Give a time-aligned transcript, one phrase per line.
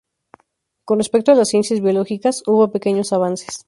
[0.83, 3.59] Con respecto a las ciencias biológicas, hubo pequeños avances.